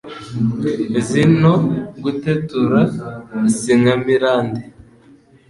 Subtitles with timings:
[0.99, 1.53] Izi no
[2.03, 2.79] gutetura,
[3.57, 4.61] si nkamirande: